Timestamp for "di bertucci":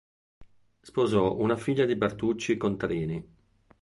1.85-2.57